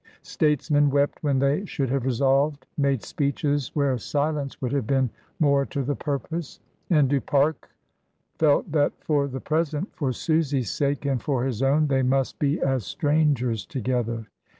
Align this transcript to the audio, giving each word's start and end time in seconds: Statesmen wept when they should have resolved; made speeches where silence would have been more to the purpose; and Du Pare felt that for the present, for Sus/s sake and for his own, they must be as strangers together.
Statesmen 0.23 0.89
wept 0.89 1.19
when 1.21 1.37
they 1.37 1.63
should 1.65 1.91
have 1.91 2.05
resolved; 2.07 2.65
made 2.75 3.03
speeches 3.03 3.69
where 3.75 3.99
silence 3.99 4.59
would 4.59 4.71
have 4.71 4.87
been 4.87 5.11
more 5.39 5.63
to 5.67 5.83
the 5.83 5.95
purpose; 5.95 6.59
and 6.89 7.07
Du 7.07 7.21
Pare 7.21 7.53
felt 8.39 8.71
that 8.71 8.93
for 9.03 9.27
the 9.27 9.39
present, 9.41 9.93
for 9.95 10.11
Sus/s 10.11 10.71
sake 10.71 11.05
and 11.05 11.21
for 11.21 11.43
his 11.45 11.61
own, 11.61 11.85
they 11.85 12.01
must 12.01 12.39
be 12.39 12.59
as 12.61 12.83
strangers 12.83 13.63
together. 13.63 14.25